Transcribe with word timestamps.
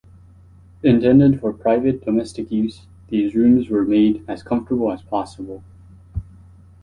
Intended 0.81 1.39
for 1.39 1.53
private, 1.53 2.03
domestic 2.03 2.49
use, 2.51 2.87
these 3.09 3.35
rooms 3.35 3.69
were 3.69 3.85
made 3.85 4.25
as 4.27 4.41
comfortable 4.41 4.91
as 4.91 5.03
possible. 5.03 5.63